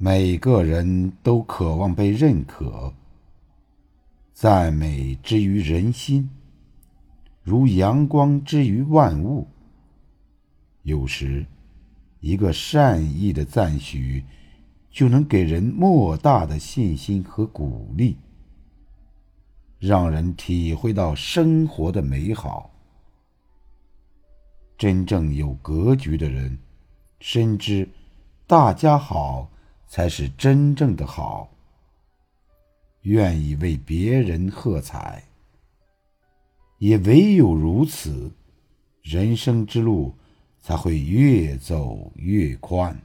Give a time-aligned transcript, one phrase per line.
[0.00, 2.94] 每个人都渴望被认可，
[4.32, 6.30] 赞美之于人心，
[7.42, 9.48] 如阳光之于万物。
[10.84, 11.44] 有时，
[12.20, 14.22] 一个善意的赞许，
[14.88, 18.16] 就能给人莫大的信心和鼓励，
[19.80, 22.70] 让人体会到生活的美好。
[24.76, 26.56] 真正有格局的人，
[27.18, 27.88] 深知
[28.46, 29.50] 大家好。
[29.88, 31.50] 才是真正的好，
[33.02, 35.24] 愿意为别人喝彩。
[36.78, 38.30] 也唯有如此，
[39.02, 40.14] 人生之路
[40.60, 42.96] 才会越走越宽。